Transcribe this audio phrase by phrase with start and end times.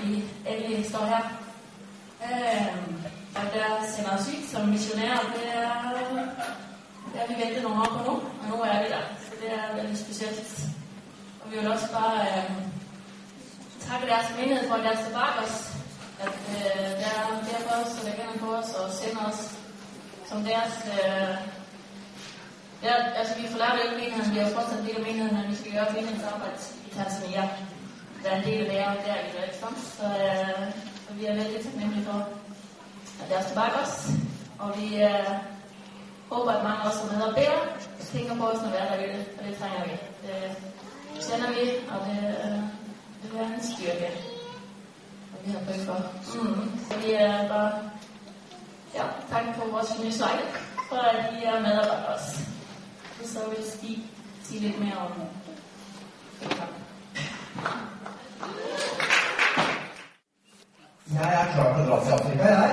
[0.00, 1.24] vi endelig står her.
[2.24, 2.66] Eh,
[3.36, 5.32] og der sender os ud som misjonær.
[5.34, 5.46] det
[7.20, 9.04] er, vi ventet noen år på nå, og nå er vi der.
[9.24, 10.68] Så det er veldig specielt.
[11.40, 12.50] Og vi vil også bare eh,
[13.80, 15.56] takke deres menighed for, at deres står bak oss.
[16.20, 19.58] At er der er derfor også, der kender på oss og sender oss
[20.28, 20.74] som deres...
[20.92, 21.34] eh,
[22.82, 25.72] ja, altså vi forlater ikke menigheden, vi er fortsatt del av menigheden, men vi skal
[25.72, 27.48] gjøre menighedens arbejde i Tanzania.
[28.22, 29.78] Der er en del det, og der i det ikke sant?
[29.96, 30.72] Så, øh,
[31.08, 32.28] så vi er veldig takknemlige for
[33.22, 34.10] at dere står bak oss.
[34.58, 35.30] Og vi øh,
[36.30, 37.60] håper at mange av er med og beder,
[38.12, 39.94] tenker på oss når vi er derude, og det trenger vi.
[40.24, 40.38] Det
[41.26, 42.60] kjenner vi, og det, øh,
[43.22, 44.10] det er en styrke.
[45.32, 45.98] Og vi har bruk for.
[46.34, 46.78] Mm.
[46.88, 47.72] Så vi er bare
[48.94, 50.38] ja, takk for vores familieslag,
[50.88, 52.26] for at de er med og bak os.
[53.22, 53.98] Og så vil Stig
[54.42, 55.28] si litt mer om det.
[61.14, 62.70] Jeg er klar til å dra til Afrika, jeg.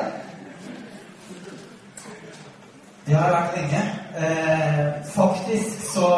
[3.07, 3.81] Det har vært lenge.
[4.17, 6.09] Eh, faktisk så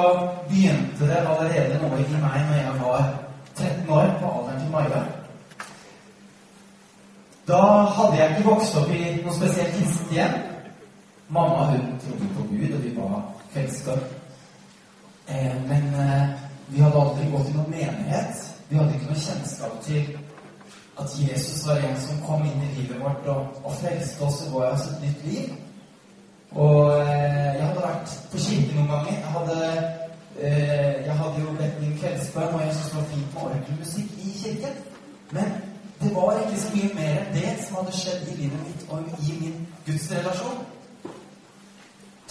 [0.49, 3.09] begynte det allerede noe i meg når jeg var
[3.55, 5.01] 13 år, på alderen til Maja.
[7.49, 7.61] Da
[7.97, 10.38] hadde jeg ikke vokst opp i noe spesielt kristent hjem.
[11.29, 13.21] Mamma hun trodde på Gud, og vi var
[13.53, 14.07] kveldsgård.
[15.29, 16.25] Eh, men eh,
[16.69, 18.44] vi hadde aldri gått i noen menighet.
[18.69, 20.19] Vi hadde ikke noe kjennskap til
[21.59, 24.67] Jesus var en som kom inn i livet vårt og, og frelste oss og ga
[24.71, 25.49] oss et nytt liv.
[26.55, 29.17] Og eh, jeg hadde vært på kirke noen ganger.
[29.17, 29.57] Jeg hadde,
[30.39, 34.16] eh, jeg hadde jo bedt min kveldsbønn, og jeg syntes det var fint med orgelmusikk
[34.23, 34.79] i kirken.
[35.35, 35.51] Men
[35.99, 39.11] det var ikke så mye mer enn det som hadde skjedd i livet mitt og
[39.27, 40.66] i min gudsrelasjon.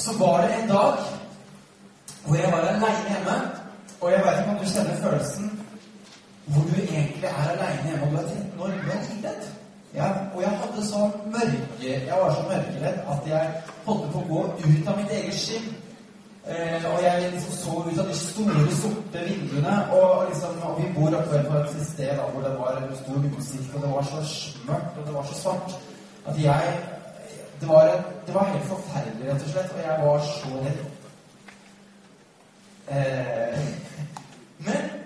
[0.06, 1.04] Så var det en dag
[2.24, 3.38] hvor jeg var aleine hjemme.
[4.00, 5.57] Og jeg vet ikke om du kjenner følelsen
[6.52, 8.66] hvor du egentlig er aleine hjemme og du er 13 år.
[8.84, 9.48] Du er livredd.
[9.94, 13.52] Ja, og jeg hadde så mørke Jeg var så mørkeredd at jeg
[13.86, 15.70] holdt på å gå ut av mitt eget skinn.
[16.48, 19.78] Eh, og jeg liksom så ut av de store, sorte vinduene.
[19.92, 23.26] Og, liksom, og vi bor akkurat på et sted da, hvor det var en stor
[23.30, 24.22] utsikt, og det var så
[24.69, 25.80] mørkt og det var så svart
[26.28, 26.78] at jeg
[27.60, 27.88] det var,
[28.26, 29.72] det var helt forferdelig, rett og slett.
[29.75, 30.80] Og jeg var så redd.
[32.88, 33.59] Eh,
[34.66, 34.97] men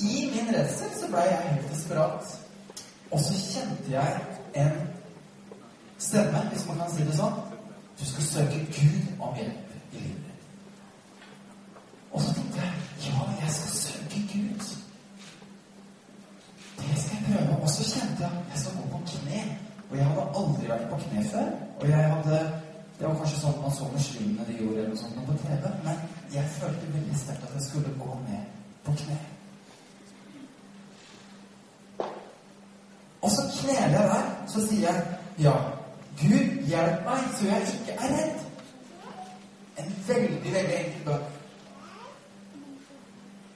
[0.00, 2.34] i min redsel så ble jeg helt desperat.
[3.10, 4.20] Og så kjente jeg
[4.54, 4.80] en
[5.98, 7.38] stemme, hvis man kan si det sånn.
[7.98, 10.28] Du skal søke Gud om hjelp i livet.
[12.12, 14.68] Og så tenkte jeg ja, jeg skal søke Gud.
[16.78, 17.56] Det skal jeg prøve.
[17.62, 19.42] Og så kjente jeg jeg skal gå på kne.
[19.88, 21.50] Og jeg hadde aldri vært på kne før.
[21.80, 22.40] Og jeg hadde
[22.98, 25.68] Det var kanskje sånn man så muslimene de gjorde eller noe sånt på TV.
[25.84, 26.00] Men
[26.34, 28.48] jeg følte veldig sterkt at jeg skulle gå ned
[28.86, 29.18] på kne.
[33.22, 34.26] Og så kneler jeg der.
[34.58, 35.52] Sier jeg ja,
[36.18, 38.38] Gud, hjelp meg så jeg ikke er redd.
[39.78, 41.26] En veldig, veldig enkel bønn.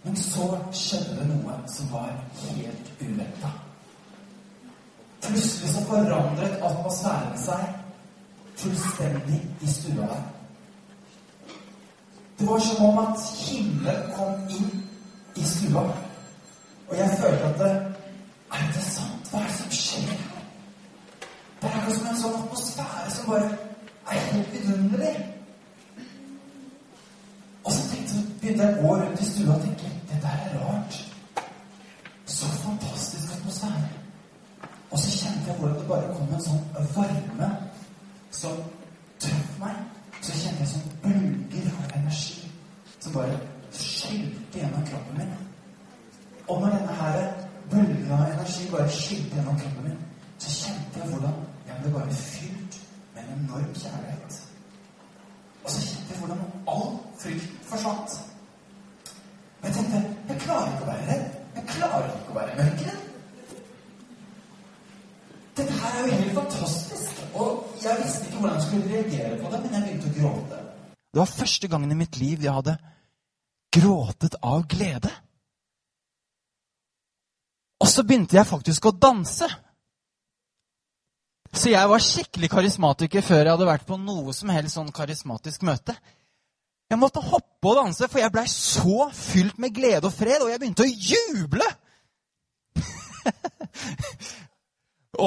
[0.04, 2.12] Men så skjedde det noe som var
[2.42, 3.50] helt uventa.
[5.22, 7.66] Plutselig så forandret atmosfæren seg
[8.62, 10.22] fullstendig i stua der.
[12.38, 14.82] Det var som om at himmelen kom inn
[15.36, 15.84] i stua.
[16.88, 17.74] Og jeg følte at det,
[18.52, 19.30] Er det sant?
[19.30, 20.31] Hva er det som skjer
[21.82, 23.48] er akkurat som en sånn atmosfære som bare
[24.10, 25.15] er helt vidunderlig.
[27.65, 30.98] Og så tenkte, begynte jeg å gå rundt i stua og tenke dette er rart.
[32.26, 33.88] Så fantastisk atmosfære.
[34.91, 36.62] Og så kjente jeg hvordan det bare kom en sånn
[36.94, 37.50] varme
[38.31, 38.59] som
[39.22, 39.78] traff meg.
[40.22, 42.50] Så kjente jeg sånn bølger av energi
[42.98, 43.38] som bare
[43.75, 45.32] skylte gjennom kroppen min.
[46.47, 47.22] Og når denne her
[47.72, 50.04] bølgen av energi bare skylte gjennom kroppen min,
[50.38, 52.78] så kjente jeg hvordan jeg ble bare fylt
[53.15, 54.38] med en enorm kjærlighet.
[55.65, 56.88] Og så kjente jeg hvordan all
[57.22, 58.10] frykt forsvant.
[59.60, 61.25] Og jeg tenkte jeg klarer ikke å være redd.
[61.56, 63.01] Jeg klarer ikke å være mørkredd.
[65.56, 67.24] Dette her er jo helt fantastisk.
[67.33, 70.62] Og jeg visste ikke hvordan jeg skulle reagere på det, men jeg begynte å gråte.
[71.12, 72.78] Det var første gangen i mitt liv jeg hadde
[73.72, 75.10] gråtet av glede.
[77.83, 79.48] Og så begynte jeg faktisk å danse.
[81.53, 85.66] Så jeg var skikkelig karismatiker før jeg hadde vært på noe som helst sånn karismatisk
[85.68, 85.97] møte.
[86.92, 90.50] Jeg måtte hoppe og danse, for jeg blei så fylt med glede og fred, og
[90.53, 91.68] jeg begynte å juble!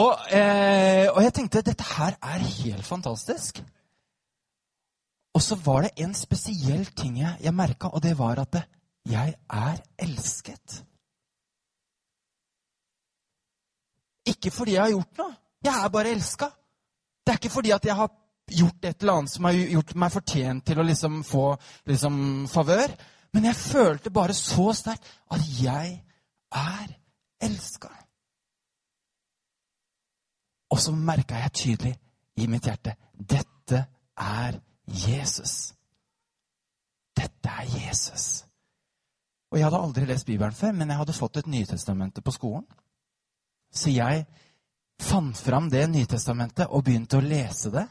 [0.01, 3.63] og, eh, og jeg tenkte dette her er helt fantastisk.
[5.35, 8.67] Og så var det en spesiell ting jeg, jeg merka, og det var at det,
[9.09, 10.83] jeg er elsket.
[14.25, 15.33] ikke fordi jeg har gjort noe.
[15.65, 16.49] Jeg er bare elska.
[17.25, 18.11] Det er ikke fordi at jeg har
[18.51, 21.45] gjort et eller annet som har gjort meg fortjent til å liksom få
[21.89, 22.17] liksom,
[22.51, 22.93] favør.
[23.33, 25.95] Men jeg følte bare så sterkt at jeg
[26.55, 26.93] er
[27.43, 27.91] elska.
[30.71, 31.95] Og så merka jeg tydelig
[32.41, 33.85] i mitt hjerte dette
[34.19, 35.73] er Jesus.
[37.15, 38.45] Dette er Jesus.
[39.51, 42.65] Og jeg hadde aldri lest Bibelen før, men jeg hadde fått et Nytestamentet på skolen.
[43.71, 44.25] Så jeg
[44.99, 47.85] fant fram det Nytestamentet og begynte å lese det.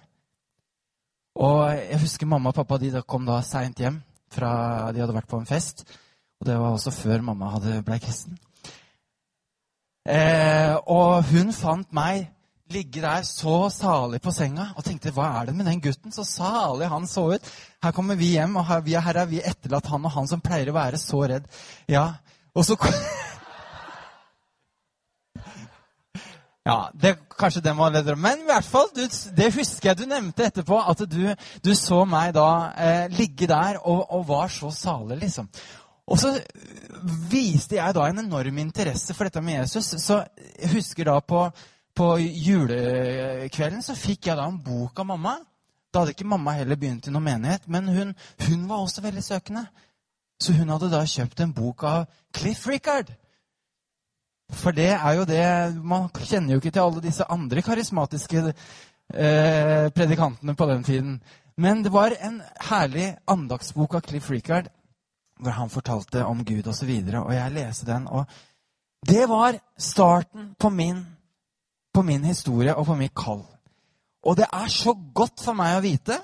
[1.34, 3.98] Og jeg husker mamma og pappa de kom da seint hjem
[4.34, 5.84] fra de hadde vært på en fest.
[6.40, 8.38] Og det var også før mamma hadde blei kristen.
[10.04, 12.28] Eh, og hun fant meg
[12.72, 16.12] ligge der så salig på senga og tenkte hva er det med den gutten?
[16.12, 17.50] Så salig han så ut.
[17.84, 20.72] Her kommer vi hjem, og her, her er vi etterlatt han og han som pleier
[20.72, 21.48] å være så redd.
[21.90, 22.06] Ja,
[22.54, 22.78] og så
[26.64, 28.16] Ja, det, Kanskje det må bedre.
[28.16, 29.02] Men i hvert fall, du,
[29.36, 30.78] det husker jeg du nevnte etterpå.
[30.80, 31.22] At du,
[31.60, 35.50] du så meg da eh, ligge der og, og, var så salig, liksom.
[36.08, 36.34] Og så
[37.30, 39.92] viste jeg da en enorm interesse for dette med Jesus.
[40.00, 40.22] Så
[40.56, 41.42] jeg husker da på,
[41.96, 45.36] på julekvelden så fikk jeg da en bok av mamma.
[45.92, 48.16] Da hadde ikke mamma heller begynt i noen menighet, men hun,
[48.48, 49.66] hun var også veldig søkende.
[50.40, 53.12] Så hun hadde da kjøpt en bok av Cliff Richard.
[54.52, 55.44] For det er jo det
[55.80, 61.22] Man kjenner jo ikke til alle disse andre karismatiske eh, predikantene på den tiden.
[61.56, 64.68] Men det var en herlig andagsbok av Cliff Richard
[65.40, 66.90] hvor han fortalte om Gud osv.
[66.90, 68.06] Og, så og jeg leste den.
[68.08, 68.26] Og
[69.06, 71.02] det var starten på min,
[71.94, 73.42] på min historie og på mitt kall.
[74.24, 76.20] Og det er så godt for meg å vite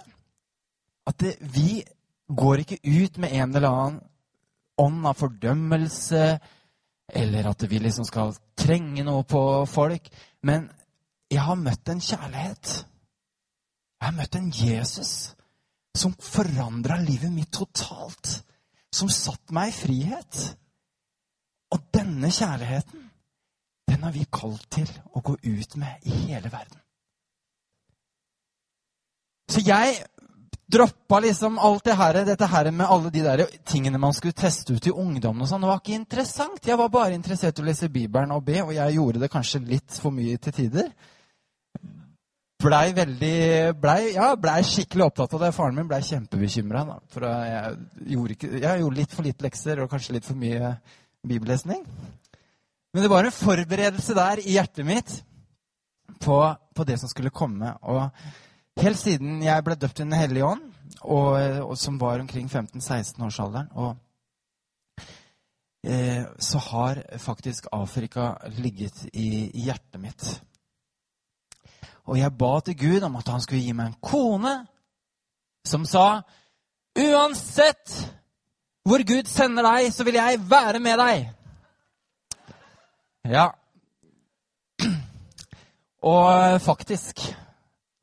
[1.11, 1.83] at det, vi
[2.31, 4.01] går ikke ut med en eller annen
[4.81, 6.25] ånd av fordømmelse
[7.15, 10.09] eller at vi liksom skal trenge noe på folk.
[10.47, 10.69] Men
[11.31, 12.73] jeg har møtt en kjærlighet.
[14.01, 15.13] Jeg har møtt en Jesus
[15.97, 18.41] som forandra livet mitt totalt.
[18.93, 20.41] Som satte meg i frihet.
[21.71, 23.11] Og denne kjærligheten,
[23.91, 26.79] den har vi kalt til å gå ut med i hele verden.
[29.51, 29.99] Så jeg
[30.73, 34.75] droppa liksom alt det her, dette her med alle de der tingene man skulle teste
[34.75, 35.43] ut i ungdommen.
[35.43, 35.63] og sånn.
[35.63, 36.67] Det var ikke interessant.
[36.67, 39.65] Jeg var bare interessert i å lese Bibelen og be, og jeg gjorde det kanskje
[39.67, 40.93] litt for mye til tider.
[42.61, 43.37] Blei veldig
[43.81, 45.53] blei, ja, blei skikkelig opptatt av det.
[45.57, 46.85] Faren min blei kjempebekymra.
[47.13, 47.77] For jeg
[48.15, 50.75] gjorde, ikke, jeg gjorde litt for lite lekser og kanskje litt for mye
[51.27, 51.83] bibellesning.
[52.93, 55.17] Men det var en forberedelse der i hjertet mitt
[56.21, 56.39] på,
[56.77, 57.73] på det som skulle komme.
[57.81, 58.11] og
[58.79, 60.63] Helt siden jeg ble døpt i Den hellige ånd,
[61.01, 61.33] og,
[61.65, 63.73] og, som var omkring 15-16-årsalderen.
[63.75, 63.97] Og
[65.85, 70.43] eh, så har faktisk Afrika ligget i, i, hjertet mitt.
[72.07, 74.55] Og jeg ba til Gud om at han skulle gi meg en kone
[75.67, 76.23] som sa
[76.99, 77.93] Uansett
[78.89, 81.29] hvor Gud sender deg, så vil jeg være med deg.
[83.31, 83.45] Ja.
[86.13, 87.21] Og faktisk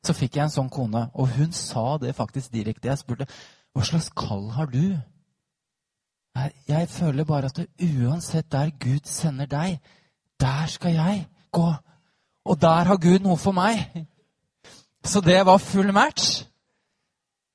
[0.08, 2.88] så fikk jeg en sånn kone, og hun sa det faktisk direkte.
[2.88, 3.28] Jeg spurte
[3.76, 4.96] hva slags kall har du?
[6.68, 9.80] Jeg, føler bare at uansett der Gud sender deg,
[10.40, 11.66] der skal jeg gå.
[12.48, 14.06] Og der har Gud noe for meg.
[15.04, 16.44] Så det var full match.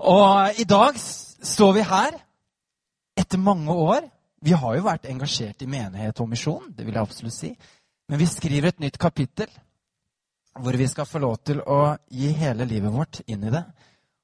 [0.03, 2.17] Og i dag står vi her
[3.17, 4.03] etter mange år.
[4.43, 7.53] Vi har jo vært engasjert i menighet og misjon, det vil jeg absolutt si.
[8.09, 9.47] Men vi skriver et nytt kapittel
[10.59, 13.63] hvor vi skal få lov til å gi hele livet vårt inn i det.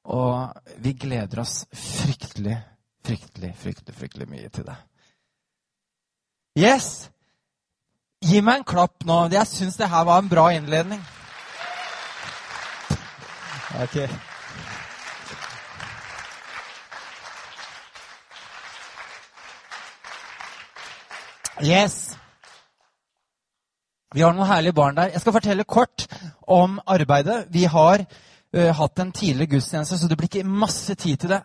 [0.10, 0.50] Og
[0.82, 2.58] vi gleder oss fryktelig,
[3.06, 4.78] fryktelig, fryktelig, fryktelig mye til det.
[6.60, 7.10] Yes!
[8.20, 9.22] Gi meg en klapp nå.
[9.32, 11.00] Jeg syns det her var en bra innledning.
[13.80, 14.02] Ok.
[21.64, 22.18] Yes.
[24.16, 25.12] Vi har noen herlige barn der.
[25.14, 26.08] Jeg skal fortelle kort
[26.50, 27.44] om arbeidet.
[27.54, 31.44] Vi har uh, hatt en tidligere gudstjeneste, så det blir ikke masse tid til det.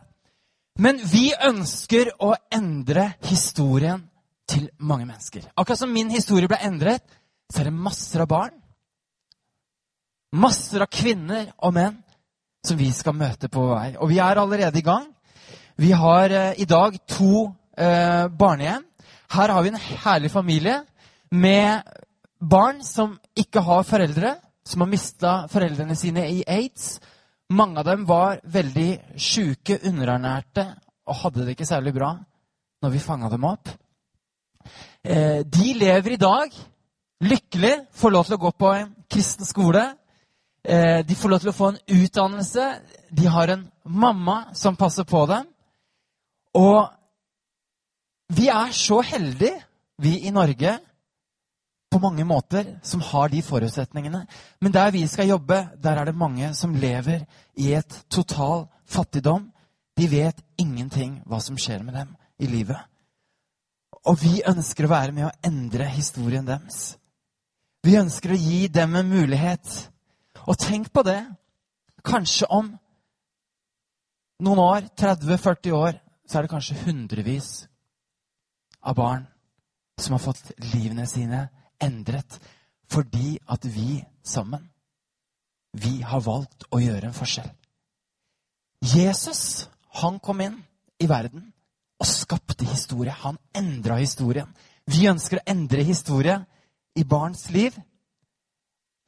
[0.80, 4.00] Men vi ønsker å endre historien
[4.48, 5.44] til mange mennesker.
[5.52, 7.04] Akkurat som min historie ble endret,
[7.52, 8.54] så er det masser av barn,
[10.34, 12.00] masser av kvinner og menn
[12.64, 13.90] som vi skal møte på vei.
[14.00, 15.04] Og vi er allerede i gang.
[15.76, 18.88] Vi har uh, i dag to uh, barnehjem.
[19.36, 20.80] Her har vi en herlig familie
[21.28, 21.84] med
[22.44, 26.98] barn som ikke har foreldre, som har mista foreldrene sine i aids.
[27.52, 30.66] Mange av dem var veldig sjuke, underernærte
[31.04, 32.14] og hadde det ikke særlig bra
[32.84, 33.68] når vi fanga dem opp.
[35.04, 36.54] Eh, de lever i dag
[37.24, 39.84] lykkelig, får lov til å gå på en kristen skole.
[40.64, 42.66] Eh, de får lov til å få en utdannelse.
[43.10, 45.46] De har en mamma som passer på dem.
[46.54, 46.88] Og
[48.34, 49.60] vi er så heldige,
[49.98, 50.78] vi i Norge,
[51.94, 54.24] på mange måter, som har de forutsetningene.
[54.60, 57.22] Men der vi skal jobbe, der er det mange som lever
[57.54, 59.46] i et total fattigdom.
[59.94, 62.10] De vet ingenting hva som skjer med dem
[62.42, 62.80] i livet.
[64.10, 66.96] Og vi ønsker å være med å endre historien deres.
[67.86, 69.70] Vi ønsker å gi dem en mulighet.
[70.48, 71.20] Og tenk på det.
[72.04, 72.74] Kanskje om
[74.44, 77.68] noen år, 30-40 år, så er det kanskje hundrevis
[78.82, 79.28] av barn
[80.00, 81.46] som har fått livene sine
[81.82, 82.38] endret
[82.90, 84.68] fordi at vi sammen,
[85.72, 87.48] vi har valgt å gjøre en forskjell.
[88.84, 89.66] Jesus,
[90.00, 90.58] han kom inn
[91.00, 91.48] i verden
[91.98, 93.14] og skapte historie.
[93.24, 94.50] Han endra historien.
[94.86, 96.36] Vi ønsker å endre historie
[96.94, 97.76] i barns liv.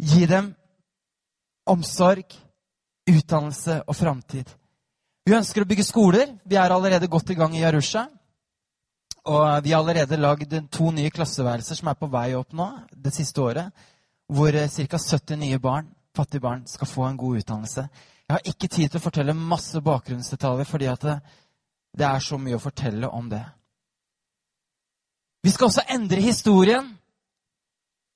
[0.00, 0.50] Gi dem
[1.68, 2.32] omsorg,
[3.06, 4.48] utdannelse og framtid.
[5.26, 6.32] Vi ønsker å bygge skoler.
[6.46, 8.06] Vi er allerede godt i gang i Arusha.
[9.26, 13.14] Og vi har allerede lagd to nye klasseværelser som er på vei opp nå det
[13.14, 13.72] siste året.
[14.30, 14.98] Hvor ca.
[14.98, 17.88] 70 nye barn, fattige barn skal få en god utdannelse.
[18.28, 21.16] Jeg har ikke tid til å fortelle masse bakgrunnsdetaljer, fordi det,
[21.98, 23.42] det er så mye å fortelle om det.
[25.46, 26.88] Vi skal også endre historien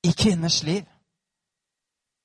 [0.03, 0.87] i kvinners liv.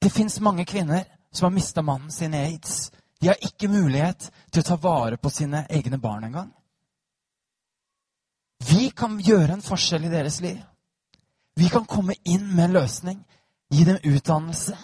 [0.02, 2.92] Det fins mange kvinner som har mista mannen sin i aids.
[3.22, 6.50] De har ikke mulighet til å ta vare på sine egne barn engang.
[8.64, 10.60] Vi kan gjøre en forskjell i deres liv.
[11.56, 13.20] Vi kan komme inn med en løsning.
[13.72, 14.76] Gi dem utdannelse.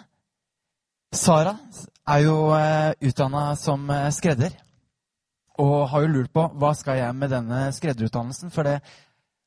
[1.11, 1.57] Sara
[2.07, 4.53] er jo eh, utdanna som uh, skredder.
[5.61, 8.51] Og har jo lurt på hva skal jeg med denne skredderutdannelsen.
[8.53, 8.77] For det,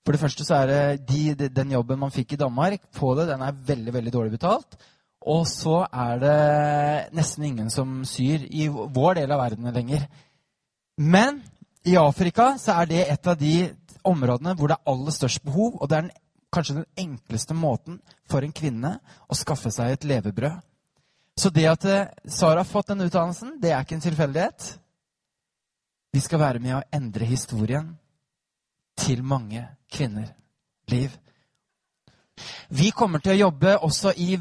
[0.05, 3.31] for det første så er det de, den jobben man fikk i Danmark, på det,
[3.33, 4.77] den er veldig veldig dårlig betalt.
[5.25, 10.05] Og så er det nesten ingen som syr i vår del av verden lenger.
[11.01, 11.41] Men
[11.89, 13.55] i Afrika så er det et av de
[14.05, 16.15] områdene hvor det er aller størst behov, og det er den,
[16.55, 17.99] kanskje den enkleste måten
[18.31, 18.97] for en kvinne
[19.29, 20.63] å skaffe seg et levebrød.
[21.37, 24.69] Så det at eh, Sara har fått den utdannelsen, det er ikke en tilfeldighet.
[26.15, 27.89] Vi skal være med å endre historien
[29.03, 30.29] til mange kvinner
[30.93, 31.11] liv.
[32.71, 34.37] Vi kommer til å jobbe også i,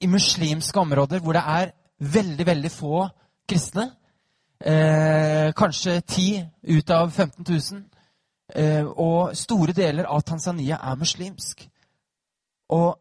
[0.00, 3.06] i muslimske områder hvor det er veldig, veldig få
[3.48, 3.90] kristne.
[4.60, 7.84] Eh, kanskje 10 ut av 15 000.
[8.54, 11.64] Eh, og store deler av Tanzania er muslimsk.
[12.74, 12.94] Og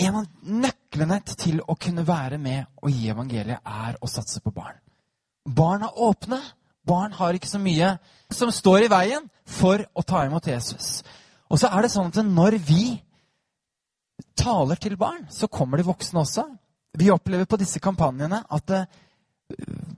[0.00, 4.52] en av nøklene til å kunne være med og gi evangeliet, er å satse på
[4.54, 4.78] barn.
[5.46, 6.40] Barn er åpne.
[6.86, 7.94] Barn har ikke så mye
[8.32, 11.02] som står i veien for å ta imot Jesus.
[11.50, 12.84] Og så er det sånn at når vi
[14.38, 16.46] taler til barn, så kommer de voksne også.
[16.98, 18.86] Vi opplever på disse kampanjene at uh,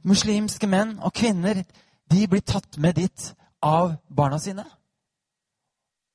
[0.09, 1.63] muslimske menn og kvinner
[2.13, 3.29] de blir tatt med dit
[3.63, 4.65] av barna sine.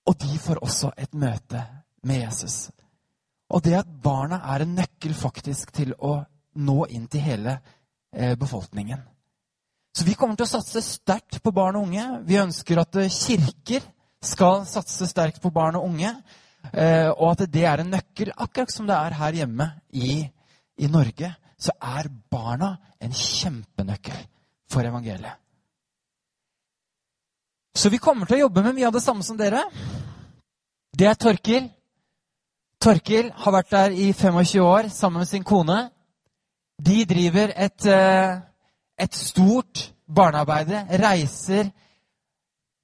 [0.08, 1.62] Og de får også et møte
[2.08, 2.70] med Jesus.
[3.52, 6.20] Og det at barna er en nøkkel faktisk til å
[6.58, 7.58] nå inn til hele
[8.12, 9.04] eh, befolkningen.
[9.98, 12.06] Så vi kommer til å satse sterkt på barn og unge.
[12.28, 13.86] Vi ønsker at eh, kirker
[14.24, 16.12] skal satse sterkt på barn og unge.
[16.74, 20.22] Eh, og at det er en nøkkel, akkurat som det er her hjemme i,
[20.78, 21.32] i Norge.
[21.58, 24.20] Så er barna en kjempenøkkel
[24.70, 25.47] for evangeliet.
[27.78, 29.60] Så vi kommer til å jobbe med mye av det samme som dere.
[30.98, 31.68] Det er Torkil.
[32.82, 35.76] Torkil har vært der i 25 år sammen med sin kone.
[36.82, 38.40] De driver et, eh,
[38.98, 40.88] et stort barnearbeide.
[40.90, 41.70] Reiser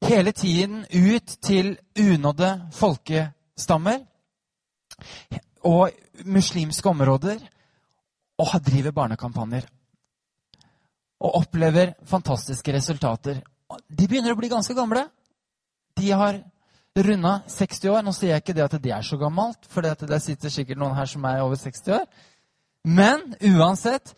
[0.06, 4.06] hele tiden ut til unådde folkestammer
[5.64, 5.90] og
[6.26, 7.40] muslimske områder
[8.38, 9.66] og driver barnekampanjer.
[11.20, 13.42] Og opplever fantastiske resultater
[13.94, 15.06] de begynner å bli ganske gamle.
[15.98, 16.42] De har
[16.98, 18.04] runda 60 år.
[18.06, 20.98] Nå sier jeg ikke det at det er så gammelt, for det sitter sikkert noen
[20.98, 22.06] her som er over 60 år.
[22.84, 24.16] Men uansett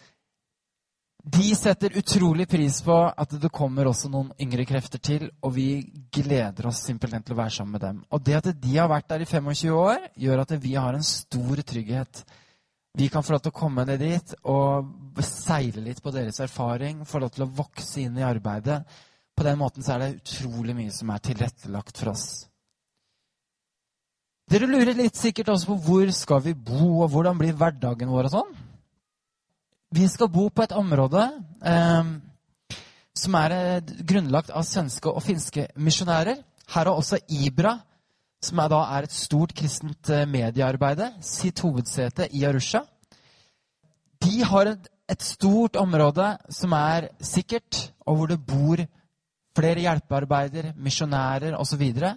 [1.25, 5.81] De setter utrolig pris på at det kommer også noen yngre krefter til, og vi
[6.13, 8.03] gleder oss simpelthen til å være sammen med dem.
[8.13, 11.07] Og det at de har vært der i 25 år, gjør at vi har en
[11.07, 12.21] stor trygghet.
[12.93, 17.01] Vi kan få lov til å komme ned dit og seile litt på deres erfaring,
[17.09, 18.83] få lov til å vokse inn i arbeidet.
[19.35, 22.27] På den måten så er det utrolig mye som er tilrettelagt for oss.
[24.51, 28.29] Dere lurer litt sikkert også på hvor skal vi bo, og hvordan blir hverdagen vår
[28.29, 28.53] og sånn.
[29.95, 31.23] Vi skal bo på et område
[31.65, 32.13] eh,
[33.15, 36.41] som er eh, grunnlagt av svenske og finske misjonærer.
[36.73, 37.77] Her har også Ibra,
[38.43, 42.83] som er, da, er et stort kristent eh, mediearbeide, sitt hovedsete i Arusha.
[44.21, 48.85] De har et, et stort område som er sikkert, og hvor det bor
[49.55, 51.75] flere hjelpearbeider, misjonærer osv.
[51.75, 52.15] Så, videre.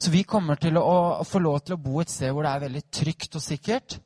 [0.00, 0.84] så vi kommer til å,
[1.20, 3.98] å, få lov til å bo et sted hvor det er veldig trygt og sikkert.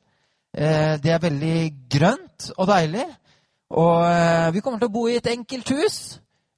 [0.53, 1.57] Eh, det er veldig
[1.91, 3.05] grønt og deilig.
[3.73, 5.99] Og eh, vi kommer til å bo i et enkelt hus,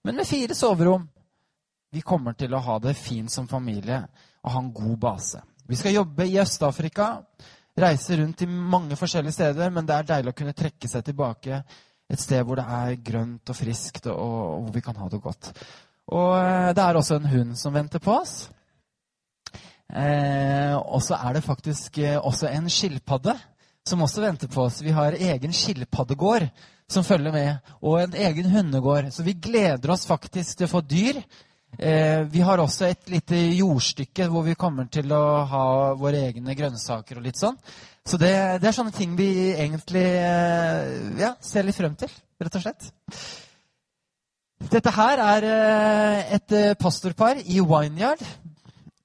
[0.03, 1.07] men med fire soverom.
[1.95, 4.01] Vi kommer til å ha det fint som familie
[4.43, 5.39] og ha en god base.
[5.65, 7.13] Vi skal jobbe i Øst-Afrika,
[7.79, 11.63] reise rundt i mange forskjellige steder, men det er deilig å kunne trekke seg tilbake
[12.05, 15.51] et sted hvor det er grønt og friskt, og hvor vi kan ha det godt.
[16.13, 18.35] Og eh, det er også en hund som venter på oss.
[19.93, 23.35] Eh, og så er det faktisk eh, også en skilpadde
[23.85, 24.81] som også venter på oss.
[24.81, 26.47] Vi har egen skilpaddegård
[26.89, 29.11] som følger med, og en egen hundegård.
[29.13, 31.21] Så vi gleder oss faktisk til å få dyr.
[31.77, 35.65] Eh, vi har også et lite jordstykke hvor vi kommer til å ha
[35.99, 37.57] våre egne grønnsaker og litt sånn.
[38.05, 38.31] Så det,
[38.61, 42.89] det er sånne ting vi egentlig eh, ja, ser litt frem til, rett og slett.
[44.65, 48.21] Dette her er eh, et eh, pastorpar i Wineyard.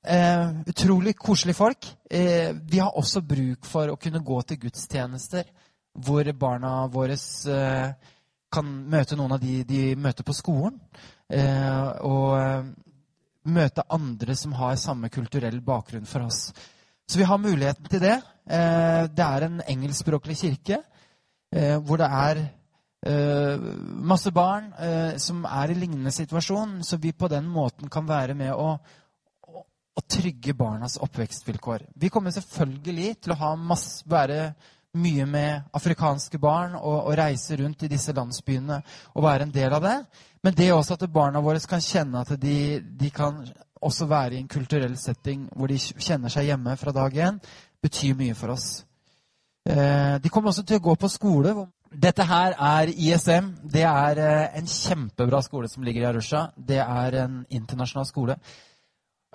[0.00, 1.88] Eh, utrolig koselige folk.
[2.10, 5.44] Vi har også bruk for å kunne gå til gudstjenester
[6.00, 7.14] hvor barna våre
[8.50, 10.80] kan møte noen av de de møter på skolen.
[12.08, 16.48] Og møte andre som har samme kulturell bakgrunn for oss.
[17.06, 18.16] Så vi har muligheten til det.
[18.46, 20.80] Det er en engelskspråklig kirke
[21.84, 22.42] hvor det er
[23.00, 24.66] masse barn
[25.16, 28.74] som er i lignende situasjon, så vi på den måten kan være med å,
[29.48, 29.62] å,
[29.96, 31.86] å trygge barnas oppvekstvilkår.
[31.96, 34.50] Vi kommer selvfølgelig til å masse, være
[34.98, 38.80] mye med afrikanske barn og, og, reise rundt i disse landsbyene
[39.14, 39.96] og være en del av det.
[40.42, 43.44] Men det er også at barna våre kan kjenne at de, de kan
[43.80, 47.38] også være i en kulturell setting hvor de kjenner seg hjemme fra dag én,
[47.80, 48.82] betyr mye for oss.
[49.68, 51.54] Eh, de kommer også til å gå på skole.
[51.90, 53.52] Dette her er ISM.
[53.66, 56.48] Det er eh, en kjempebra skole som ligger i Arusha.
[56.56, 58.36] Det er en internasjonal skole.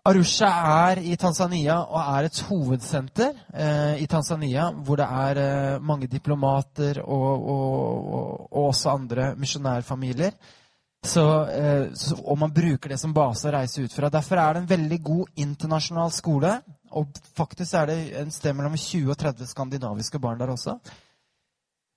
[0.06, 0.48] Arusha
[0.90, 6.08] er i Tanzania og er et hovedsenter eh, i Tanzania hvor det er eh, mange
[6.08, 10.38] diplomater og, og, og, og også andre misjonærfamilier.
[11.06, 11.88] Eh,
[12.24, 14.10] og man bruker det som base å reise ut fra.
[14.10, 16.54] Derfor er det en veldig god internasjonal skole.
[16.96, 20.78] Og faktisk er det en sted mellom 20 og 30 skandinaviske barn der også.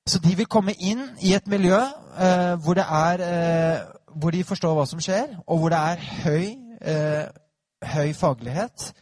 [0.09, 3.83] Så de vil komme inn i et miljø eh, hvor, er, eh,
[4.17, 6.47] hvor, de forstår hva som skjer, og hvor det er høy
[6.81, 7.29] eh,
[7.83, 8.93] høy faglighet.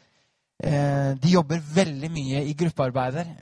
[0.62, 3.35] Eh, de jobber veldig mye i gruppearbeider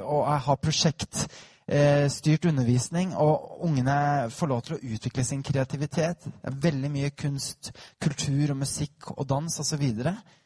[0.00, 3.14] og har prosjektstyrt undervisning.
[3.16, 6.26] Og ungene får lov til å utvikle sin kreativitet.
[6.26, 9.86] Det er veldig mye kunst, kultur og musikk og dans osv.
[9.86, 10.36] Og,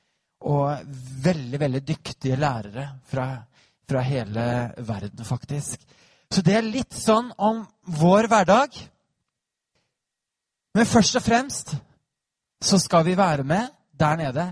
[0.55, 3.29] og veldig, veldig dyktige lærere fra,
[3.89, 5.85] fra hele verden, faktisk.
[6.35, 7.61] Så det er litt sånn om
[7.95, 8.75] vår hverdag.
[10.75, 11.75] Men først og fremst
[12.65, 14.49] så skal vi være med der nede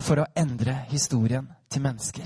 [0.00, 2.24] for å endre historien til mennesker.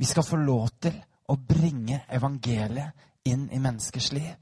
[0.00, 0.96] Vi skal få lov til
[1.28, 4.32] å bringe evangeliet inn i menneskers liv.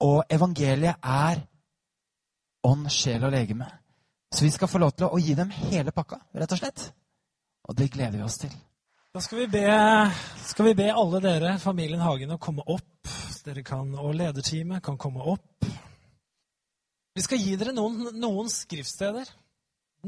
[0.00, 1.44] Og evangeliet er
[2.64, 3.68] ånd, sjel og legeme.
[4.32, 6.92] Så vi skal få lov til å gi dem hele pakka, rett og slett.
[7.68, 8.54] Og det gleder vi oss til.
[9.12, 9.68] Da skal vi be,
[10.40, 13.10] skal vi be alle dere, familien Hagen, å komme opp.
[13.44, 15.66] Dere kan, og lederteamet kan komme opp.
[17.12, 19.28] Vi skal gi dere noen, noen skriftsteder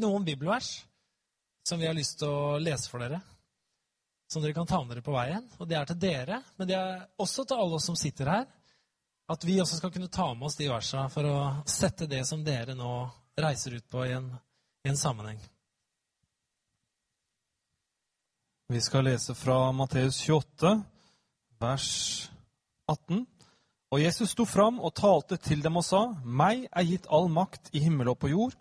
[0.01, 0.87] noen bibelvers
[1.69, 3.21] som vi har lyst til å lese for dere.
[4.33, 5.45] Som dere kan ta med dere på veien.
[5.61, 8.47] Og det er til dere, men det er også til alle oss som sitter her.
[9.29, 11.39] At vi også skal kunne ta med oss de versene for å
[11.69, 12.95] sette det som dere nå
[13.37, 14.33] reiser ut på, i en,
[14.89, 15.45] i en sammenheng.
[18.75, 20.71] Vi skal lese fra Matteus 28,
[21.63, 21.91] vers
[22.91, 23.21] 18.
[23.95, 27.71] Og Jesus sto fram og talte til dem og sa, Meg er gitt all makt
[27.71, 28.59] i himmel og på jord.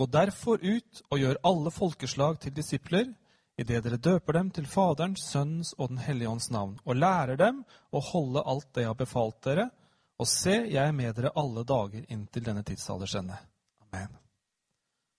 [0.00, 3.12] Gå derfor ut og gjør alle folkeslag til disipler,
[3.60, 7.60] idet dere døper dem til Faderens, Sønnens og Den hellige ånds navn, og lærer dem
[7.92, 9.68] å holde alt det jeg har befalt dere,
[10.16, 13.36] og se, jeg er med dere alle dager inntil denne tidsalders ende.
[13.90, 14.16] Amen.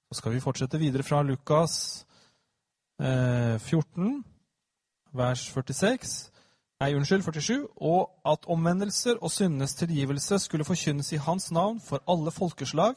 [0.09, 2.07] Så skal vi fortsette videre fra Lukas
[3.01, 4.23] 14,
[5.17, 6.31] vers 46.
[6.81, 7.67] Nei, unnskyld, 47.
[7.81, 12.95] Og at omvendelser og syndenes tilgivelse skulle forkynnes i hans navn for alle folkeslag,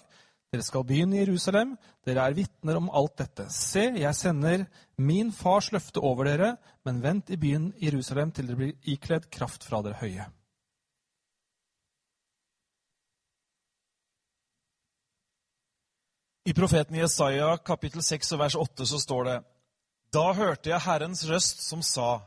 [0.54, 1.74] dere skal begynne i Jerusalem.
[2.06, 3.48] Dere er vitner om alt dette.
[3.50, 4.64] Se, jeg sender
[4.98, 9.66] min fars løfte over dere, men vent i byen Jerusalem til dere blir ikledd kraft
[9.66, 10.28] fra dere høye.
[16.44, 19.36] I profeten Jesaja kapittel 6 vers 8 så står det
[20.14, 22.20] Da hørte jeg Herrens røst som sa,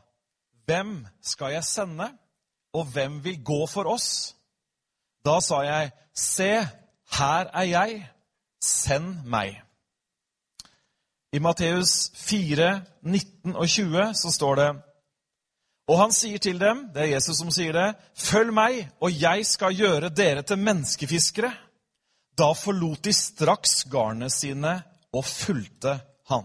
[0.68, 2.10] Hvem skal jeg sende,
[2.76, 4.34] og hvem vil gå for oss?
[5.24, 6.50] Da sa jeg, Se,
[7.18, 8.02] her er jeg,
[8.60, 9.62] send meg.
[11.32, 14.68] I Matteus 4, 19 og 20 så står det
[15.88, 19.46] Og han sier til dem, det er Jesus som sier det, Følg meg, og jeg
[19.46, 21.52] skal gjøre dere til menneskefiskere.
[22.38, 24.74] Da forlot de straks garnene sine
[25.12, 25.98] og fulgte
[26.28, 26.44] han.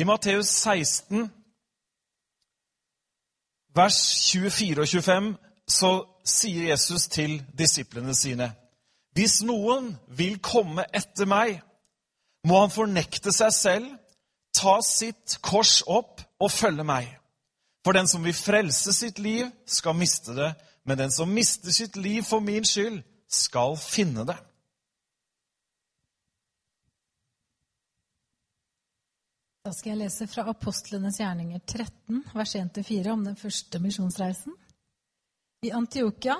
[0.00, 1.30] I Matteus 16,
[3.74, 3.96] vers
[4.32, 5.26] 24 og 25,
[5.68, 5.90] så
[6.24, 8.46] sier Jesus til disiplene sine
[9.12, 11.58] Hvis noen vil komme etter meg,
[12.48, 13.90] må han fornekte seg selv,
[14.56, 17.10] ta sitt kors opp og følge meg.
[17.84, 20.54] For den som vil frelse sitt liv, skal miste det,
[20.88, 24.40] men den som mister sitt liv for min skyld, skal finne det.
[29.60, 34.54] Da skal jeg lese fra Apostlenes gjerninger 13, vers 1-4, om den første misjonsreisen.
[35.60, 36.38] I Antiokia,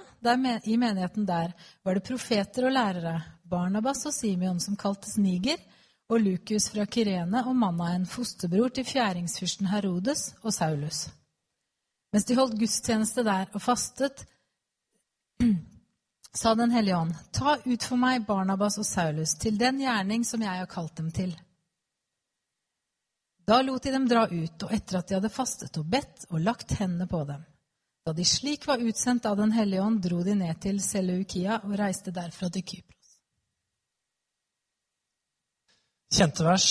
[0.64, 1.52] i menigheten der,
[1.84, 5.60] var det profeter og lærere, Barnabas og Simeon, som kaltes Niger,
[6.08, 11.02] og Lukus fra Kyrene og Mannaen, fosterbror til fjæringsfyrsten Herodes og Saulus.
[12.14, 14.24] Mens de holdt gudstjeneste der og fastet,
[16.40, 20.40] sa Den hellige ånd, ta ut for meg Barnabas og Saulus til den gjerning som
[20.40, 21.36] jeg har kalt dem til.
[23.50, 26.38] Da lot de dem dra ut, og etter at de hadde fastet og bedt og
[26.44, 27.40] lagt hendene på dem.
[28.06, 31.74] Da de slik var utsendt av Den hellige ånd, dro de ned til Seleukia og
[31.80, 33.08] reiste derfra til Kypros.
[36.14, 36.68] Kjente vers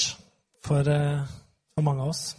[0.63, 1.27] for, eh,
[1.75, 2.35] for mange av oss.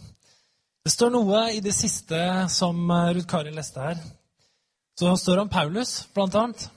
[0.83, 4.01] Det står noe i det siste som eh, Ruth Kari leste her.
[4.97, 6.69] Så står det om Paulus, blant annet.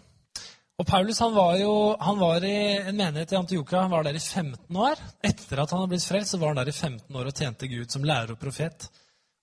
[0.75, 3.85] Og Paulus han var jo han var i en menighet i Antiokia.
[3.85, 5.03] Han var der i 15 år.
[5.23, 7.71] Etter at han hadde blitt frelst, så var han der i 15 år og tjente
[7.71, 8.89] Gud som lærer og profet.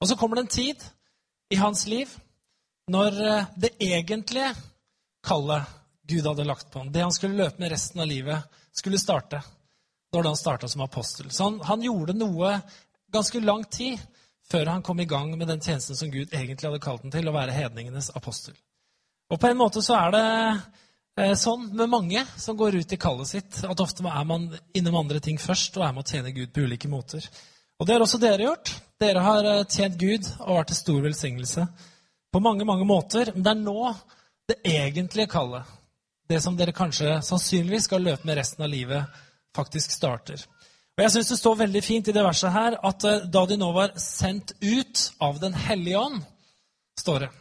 [0.02, 0.84] Og så kommer det en tid
[1.52, 2.12] i hans liv
[2.92, 4.52] når eh, det egentlige
[5.24, 5.78] kallet
[6.12, 9.40] Gud hadde lagt på ham, det han skulle løpe med resten av livet, skulle starte.
[10.12, 11.30] Da var det han starta som apostel.
[11.32, 12.58] Så han, han gjorde noe
[13.14, 14.02] ganske lang tid
[14.52, 17.30] før han kom i gang med den tjenesten som Gud egentlig hadde kalt ham til,
[17.30, 18.58] å være hedningenes apostel.
[19.32, 20.26] Og på en måte så er det
[21.38, 25.20] sånn med mange som går ut i kallet sitt, at ofte er man innom andre
[25.20, 27.26] ting først og er med å tjene Gud på ulike måter.
[27.82, 28.72] Og det har også dere gjort.
[29.02, 31.66] Dere har eh, tjent Gud og vært til stor velsignelse
[32.32, 33.34] på mange mange måter.
[33.34, 33.94] Men det er nå
[34.52, 35.68] det egentlige kallet,
[36.30, 39.22] det som dere kanskje sannsynligvis skal løpe med resten av livet,
[39.56, 40.44] faktisk starter.
[40.94, 43.58] Og Jeg syns det står veldig fint i det verset her at eh, da de
[43.58, 46.22] nå var sendt ut av Den hellige ånd,
[47.00, 47.32] står det.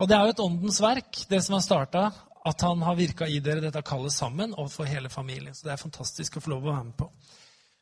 [0.00, 2.04] Og det er jo et åndens verk, det som har starta
[2.44, 5.54] at han har virka i dere dette kallet sammen og for hele familien.
[5.54, 7.10] Så det er fantastisk å få lov å være med på.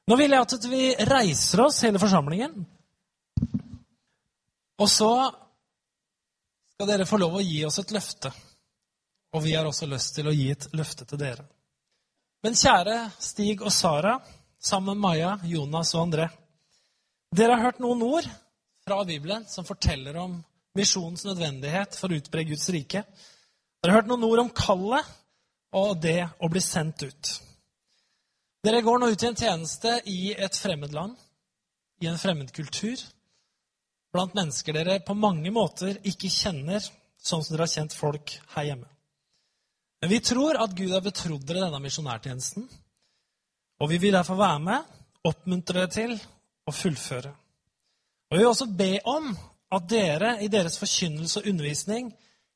[0.08, 2.54] Nå vil jeg at vi reiser oss, hele forsamlingen.
[4.78, 5.12] Og så
[6.74, 8.32] skal dere få lov å gi oss et løfte.
[9.36, 11.44] Og vi har også lyst til å gi et løfte til dere.
[12.42, 14.16] Men kjære Stig og Sara,
[14.58, 16.28] sammen med Maja, Jonas og André.
[17.34, 18.28] Dere har hørt noen ord
[18.86, 20.38] fra Bibelen som forteller om
[20.78, 23.02] misjonens nødvendighet for å utbre Guds rike.
[23.78, 25.10] Dere har hørt noen ord om kallet
[25.78, 27.30] og det å bli sendt ut.
[28.64, 31.14] Dere går nå ut i en tjeneste i et fremmed land,
[32.02, 32.98] i en fremmed kultur,
[34.12, 36.82] blant mennesker dere på mange måter ikke kjenner,
[37.18, 38.88] sånn som dere har kjent folk her hjemme.
[40.02, 42.66] Men vi tror at Gud har betrodd dere denne misjonærtjenesten,
[43.78, 44.94] og vi vil derfor være med,
[45.28, 46.16] oppmuntre dere til
[46.66, 47.30] å fullføre.
[48.28, 49.30] Og Vi vil også be om
[49.72, 52.10] at dere i deres forkynnelse og undervisning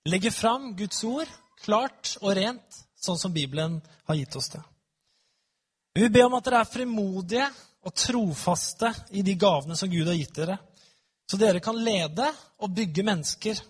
[0.08, 1.28] legger fram Guds ord
[1.62, 4.62] klart og rent, sånn som Bibelen har gitt oss det.
[5.94, 7.48] Vi vil be om at dere er frimodige
[7.82, 10.56] og trofaste i de gavene som Gud har gitt dere,
[11.30, 12.26] så dere kan lede
[12.62, 13.60] og bygge mennesker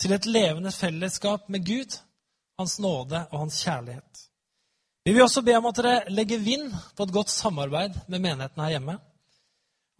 [0.00, 1.98] til et levende fellesskap med Gud,
[2.58, 4.20] Hans nåde og Hans kjærlighet.
[5.04, 8.62] Vi vil også be om at dere legger vind på et godt samarbeid med menigheten
[8.62, 8.98] her hjemme,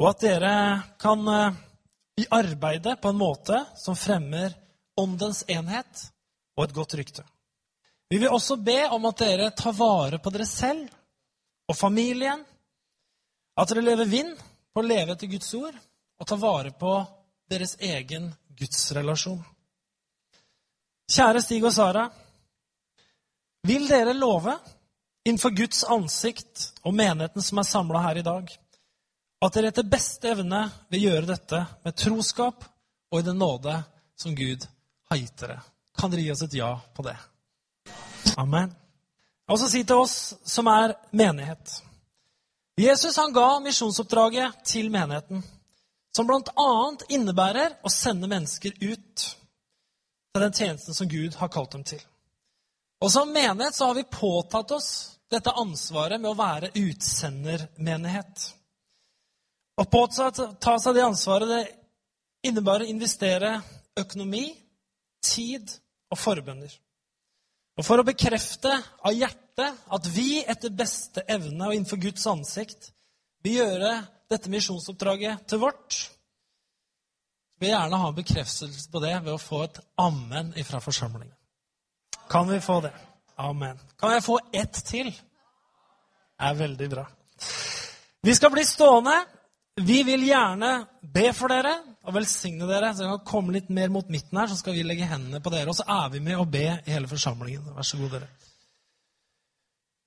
[0.01, 0.55] og at dere
[1.01, 1.59] kan eh,
[2.31, 4.55] arbeide på en måte som fremmer
[5.01, 6.09] åndens enhet
[6.57, 7.25] og et godt rykte.
[8.09, 10.89] Vi vil også be om at dere tar vare på dere selv
[11.69, 12.45] og familien.
[13.57, 14.37] At dere lever vind
[14.75, 16.93] på å leve etter Guds ord og tar vare på
[17.51, 18.29] deres egen
[18.59, 19.41] gudsrelasjon.
[21.11, 22.05] Kjære Stig og Sara.
[23.65, 24.55] Vil dere love
[25.25, 28.51] innenfor Guds ansikt og menigheten som er samla her i dag,
[29.45, 32.65] at dere etter beste evne vil gjøre dette med troskap
[33.11, 33.79] og i den nåde
[34.21, 34.67] som Gud
[35.11, 35.61] dere.
[35.99, 37.17] Kan dere gi oss et ja på det?
[38.37, 38.71] Amen.
[38.71, 41.83] Jeg vil også si til oss som er menighet
[42.77, 45.45] Jesus han ga misjonsoppdraget til menigheten,
[46.17, 46.71] som bl.a.
[47.09, 49.31] innebærer å sende mennesker ut.
[50.35, 52.01] til den tjenesten som Gud har kalt dem til.
[53.01, 54.89] Og som menighet så har vi påtatt oss
[55.31, 58.49] dette ansvaret med å være utsendermenighet.
[59.79, 61.63] Å påta seg det ansvaret det
[62.51, 63.53] innebærer å investere
[63.97, 64.49] økonomi,
[65.25, 65.73] tid
[66.13, 66.73] og forbønner.
[67.75, 68.71] Og for å bekrefte
[69.03, 72.93] av hjertet at vi etter beste evne og innenfor Guds ansikt
[73.45, 73.97] vil gjøre
[74.31, 75.99] dette misjonsoppdraget til vårt,
[77.59, 81.35] vil jeg gjerne ha en bekreftelse på det ved å få et amen fra forsamlingen.
[82.31, 82.93] Kan vi få det?
[83.37, 83.79] Amen.
[84.01, 85.11] Kan jeg få ett til?
[85.11, 87.05] Det er veldig bra.
[88.25, 89.17] Vi skal bli stående.
[89.83, 90.85] Vi vil gjerne
[91.15, 91.73] be for dere
[92.07, 92.93] og velsigne dere.
[92.95, 95.51] Så jeg kan komme litt mer mot midten her, så skal vi legge hendene på
[95.51, 95.67] dere.
[95.73, 97.75] Og så er vi med og be i hele forsamlingen.
[97.75, 98.31] Vær så god, dere.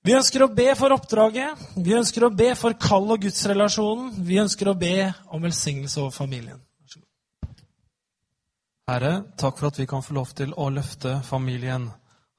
[0.08, 1.66] Vi ønsker å be for oppdraget.
[1.76, 4.14] Vi ønsker å be for kall- og gudsrelasjonen.
[4.24, 6.62] Vi ønsker å be om velsignelse over familien.
[8.88, 11.90] Herre, takk for at vi kan få lov til å løfte familien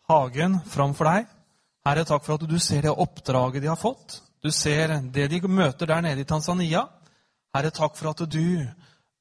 [0.10, 1.28] Hagen fram for deg.
[1.86, 4.24] Herre, takk for at du ser det oppdraget de har fått.
[4.42, 6.88] Du ser det de møter der nede i Tanzania.
[7.56, 8.66] Herre, takk for at du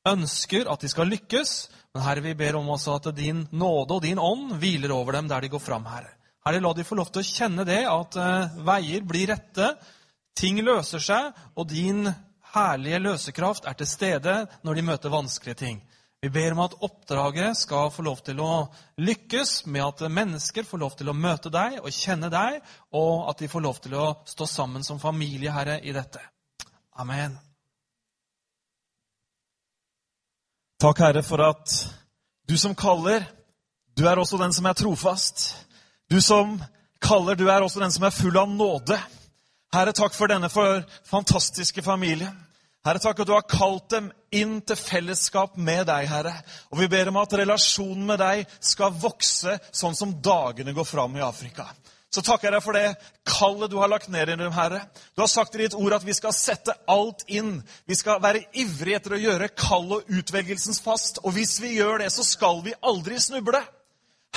[0.09, 1.55] ønsker at de skal lykkes.
[1.95, 5.29] Men Herre, vi ber om også at din nåde og din ånd hviler over dem
[5.31, 6.13] der de går fram, Herre.
[6.47, 9.73] Herre, la de få lov til å kjenne det, at uh, veier blir rette,
[10.39, 12.07] ting løser seg, og din
[12.55, 15.81] herlige løsekraft er til stede når de møter vanskelige ting.
[16.23, 18.53] Vi ber om at oppdraget skal få lov til å
[18.99, 22.59] lykkes med at mennesker får lov til å møte deg og kjenne deg,
[22.91, 26.23] og at de får lov til å stå sammen som familie, Herre, i dette.
[26.99, 27.39] Amen.
[30.79, 31.73] Takk, Herre, for at
[32.47, 33.25] du som kaller,
[33.99, 35.49] du er også den som er trofast.
[36.07, 36.53] Du som
[37.03, 38.99] kaller, du er også den som er full av nåde.
[39.75, 42.37] Herre, takk for denne for fantastiske familien.
[42.87, 46.37] Herre, takk at du har kalt dem inn til fellesskap med deg, Herre.
[46.71, 51.19] Og vi ber om at relasjonen med deg skal vokse sånn som dagene går fram
[51.19, 51.67] i Afrika.
[52.09, 52.87] Så takker jeg deg for det
[53.29, 54.81] kallet du har lagt ned i dem, Herre.
[55.13, 57.59] Du har sagt i ditt ord at vi skal sette alt inn.
[57.85, 61.21] Vi skal være ivrige etter å gjøre kall og utvelgelsens fast.
[61.25, 63.61] Og hvis vi gjør det, så skal vi aldri snuble.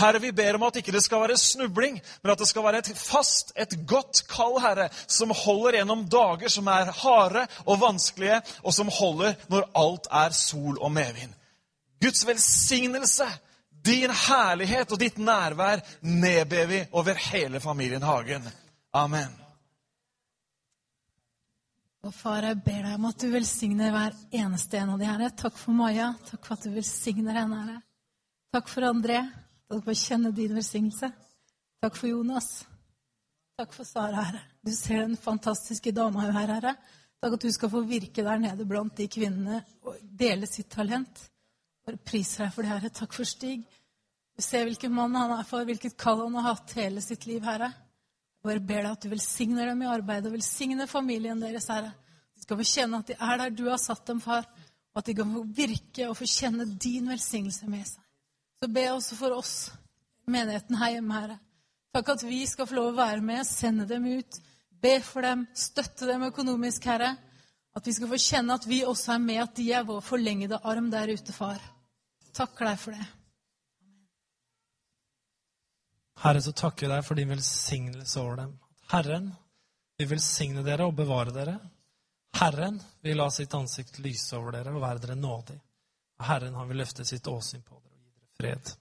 [0.02, 2.80] Herre, vi ber om at ikke det skal være snubling, men at det skal være
[2.82, 8.40] et fast, et godt kall, Herre, som holder gjennom dager som er harde og vanskelige,
[8.64, 11.36] og som holder når alt er sol og medvind.
[12.02, 13.28] Guds velsignelse,
[13.84, 18.46] din herlighet og ditt nærvær nedber vi over hele familien Hagen.
[18.94, 19.32] Amen.
[22.02, 25.30] Og far, jeg ber deg om at du velsigner hver eneste en av de herre.
[25.38, 26.12] Takk for Maja.
[26.26, 27.82] Takk for at du velsigner henne, herre.
[28.52, 29.20] Takk for André.
[29.70, 31.12] Takk for å kjenne din velsignelse.
[31.82, 32.50] Takk for Jonas.
[33.62, 34.42] Takk for Sara, Herre.
[34.66, 36.74] Du ser den fantastiske dama hun er, Herre.
[37.22, 41.22] Takk at du skal få virke der nede blant de kvinnene og dele sitt talent.
[41.88, 42.92] Bare priser deg for det, Herre.
[42.94, 43.64] Takk for Stig.
[44.38, 47.44] Du ser hvilken mann han er for, hvilket kall han har hatt hele sitt liv,
[47.46, 47.72] Herre.
[48.42, 51.92] Jeg bare ber deg at du velsigner dem i arbeidet og velsigner familien deres, Herre.
[52.34, 54.48] De skal få kjenne at de er der du har satt dem, far,
[54.92, 58.02] og at de kan få virke og få kjenne din velsignelse med seg.
[58.62, 59.56] Så be også for oss,
[60.30, 61.38] menigheten her hjemme, Herre.
[61.92, 64.38] Takk at vi skal få lov å være med, sende dem ut,
[64.82, 67.16] be for dem, støtte dem økonomisk, Herre.
[67.76, 70.60] At vi skal få kjenne at vi også er med, at de er vår forlengede
[70.68, 71.62] arm der ute, far.
[72.36, 73.06] Takker deg for det.
[76.22, 78.52] Herre, så takker vi deg for din velsignelse over dem.
[78.92, 79.32] Herren
[79.98, 81.56] vil velsigne dere og bevare dere.
[82.38, 85.58] Herren vil la sitt ansikt lyse over dere og være dere nådig.
[86.20, 88.76] Og Herren han vil løfte sitt åsyn på dere og gi dere fred.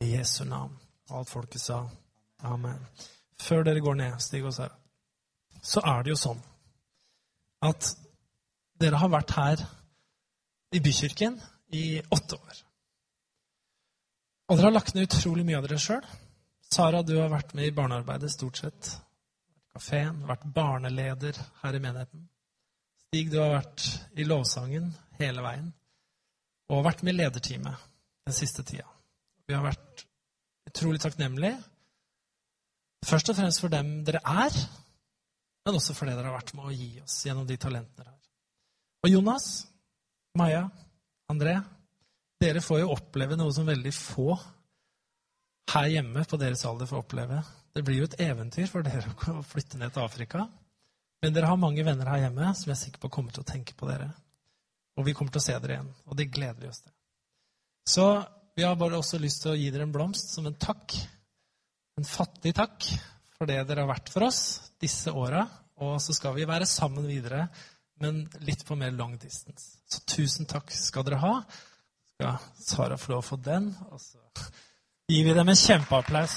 [0.00, 0.74] I Jesu navn.
[1.10, 1.84] Og alt folket sa
[2.48, 2.80] amen.
[3.40, 4.74] Før dere går ned, Stig og Sara,
[5.62, 6.42] så er det jo sånn
[7.66, 7.92] at
[8.80, 9.64] dere har vært her
[10.76, 11.38] i bykirken
[11.76, 12.62] i åtte år.
[14.46, 16.06] Og dere har lagt ned utrolig mye av dere sjøl.
[16.70, 18.92] Sara, du har vært med i barnearbeidet stort sett.
[19.74, 22.26] Kafeen, vært barneleder her i menigheten.
[23.06, 23.86] Stig, du har vært
[24.18, 25.70] i lovsangen hele veien.
[26.70, 27.86] Og vært med i lederteamet
[28.26, 28.86] den siste tida.
[29.46, 30.06] Vi har vært
[30.66, 31.58] utrolig takknemlige.
[33.06, 34.54] Først og fremst for dem dere er,
[35.66, 38.10] men også for det dere har vært med å gi oss gjennom de talentene dere
[38.10, 38.25] har.
[39.06, 39.68] Og Jonas,
[40.34, 40.64] Maja,
[41.30, 41.52] André,
[42.42, 44.32] dere får jo oppleve noe som veldig få
[45.70, 47.38] her hjemme på deres alder får oppleve.
[47.70, 50.48] Det blir jo et eventyr for dere å flytte ned til Afrika.
[51.22, 53.46] Men dere har mange venner her hjemme som jeg er sikker på kommer til å
[53.46, 54.08] tenke på dere.
[54.98, 56.94] Og vi kommer til å se dere igjen, og det gleder vi oss til.
[57.86, 58.08] Så
[58.58, 60.98] vi har bare også lyst til å gi dere en blomst som en takk.
[61.94, 62.90] En fattig takk
[63.38, 64.42] for det dere har vært for oss
[64.82, 65.46] disse åra.
[65.78, 67.44] Og så skal vi være sammen videre,
[68.02, 69.78] men litt på mer long distance.
[69.88, 71.34] Så tusen takk skal dere ha.
[72.14, 74.20] Skal Sara få lov å få den, og så
[75.06, 76.32] Gir vi dem en kjempeapplaus.